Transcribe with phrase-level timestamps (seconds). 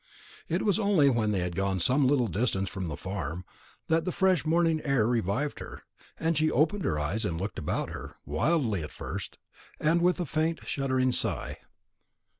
[0.49, 3.45] It was only when they had gone some little distance from the farm,
[3.87, 5.83] that the fresh morning air revived her,
[6.19, 9.37] and she opened her eyes and looked about her, wildly at first,
[9.79, 11.59] and with a faint shuddering sigh.